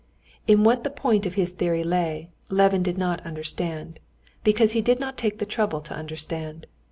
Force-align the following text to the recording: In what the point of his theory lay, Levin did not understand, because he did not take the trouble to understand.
In 0.47 0.63
what 0.63 0.83
the 0.83 0.89
point 0.89 1.27
of 1.27 1.35
his 1.35 1.51
theory 1.51 1.83
lay, 1.83 2.31
Levin 2.49 2.81
did 2.81 2.97
not 2.97 3.23
understand, 3.23 3.99
because 4.43 4.71
he 4.71 4.81
did 4.81 4.99
not 4.99 5.15
take 5.15 5.37
the 5.37 5.45
trouble 5.45 5.79
to 5.81 5.93
understand. 5.93 6.65